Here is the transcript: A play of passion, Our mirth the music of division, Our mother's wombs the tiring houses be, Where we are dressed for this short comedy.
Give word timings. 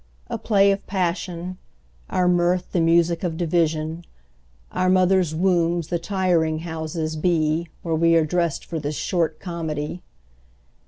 A 0.31 0.39
play 0.39 0.71
of 0.71 0.87
passion, 0.87 1.59
Our 2.09 2.27
mirth 2.27 2.71
the 2.71 2.81
music 2.81 3.23
of 3.23 3.37
division, 3.37 4.03
Our 4.71 4.89
mother's 4.89 5.35
wombs 5.35 5.89
the 5.89 5.99
tiring 5.99 6.61
houses 6.61 7.15
be, 7.15 7.67
Where 7.83 7.93
we 7.93 8.15
are 8.15 8.25
dressed 8.25 8.65
for 8.65 8.79
this 8.79 8.95
short 8.95 9.39
comedy. 9.39 10.01